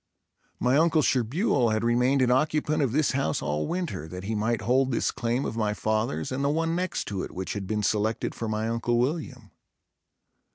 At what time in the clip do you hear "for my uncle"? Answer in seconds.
8.33-8.97